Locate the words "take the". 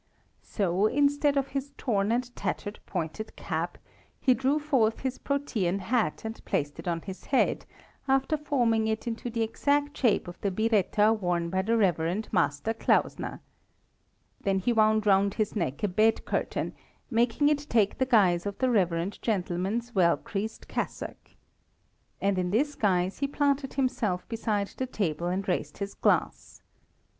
17.69-18.07